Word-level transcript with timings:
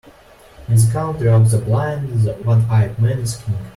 In 0.67 0.73
the 0.73 0.89
country 0.91 1.27
of 1.29 1.51
the 1.51 1.59
blind, 1.59 2.23
the 2.23 2.33
one-eyed 2.33 2.97
man 2.99 3.19
is 3.19 3.35
king. 3.35 3.53